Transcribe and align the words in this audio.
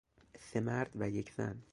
سه 0.39 0.59
مرد 0.59 0.91
و 0.95 1.09
یک 1.09 1.33
زن 1.33 1.63